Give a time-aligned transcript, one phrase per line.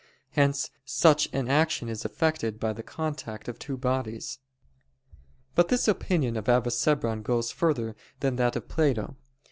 [0.31, 4.39] Hence such an action is effected by the contact of two bodies.
[5.53, 9.15] But this opinion of Avicebron goes further than that of Plato.